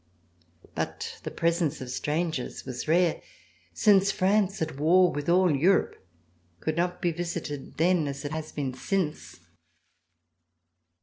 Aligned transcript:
But 0.73 1.19
the 1.21 1.29
presence 1.29 1.79
of 1.79 1.91
strangers 1.91 2.65
was 2.65 2.87
rare, 2.87 3.21
since 3.71 4.09
France, 4.09 4.59
at 4.59 4.79
war 4.79 5.11
with 5.11 5.29
all 5.29 5.55
Europe, 5.55 5.95
could 6.59 6.75
not 6.75 7.03
be 7.03 7.11
visited 7.11 7.77
then 7.77 8.07
as 8.07 8.25
it 8.25 8.31
has 8.31 8.51
been 8.51 8.73
since. 8.73 9.41